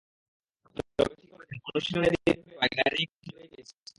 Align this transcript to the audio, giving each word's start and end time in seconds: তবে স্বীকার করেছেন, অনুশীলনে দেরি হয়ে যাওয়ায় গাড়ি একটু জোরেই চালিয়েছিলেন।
তবে 0.97 1.13
স্বীকার 1.19 1.37
করেছেন, 1.37 1.57
অনুশীলনে 1.67 2.09
দেরি 2.13 2.31
হয়ে 2.33 2.49
যাওয়ায় 2.49 2.73
গাড়ি 2.79 3.01
একটু 3.05 3.19
জোরেই 3.25 3.47
চালিয়েছিলেন। 3.47 3.81